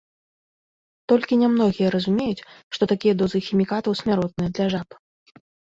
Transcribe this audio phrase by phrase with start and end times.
[1.13, 2.45] Толькі нямногія разумеюць,
[2.77, 4.89] што такія дозы хімікатаў смяротныя для жаб.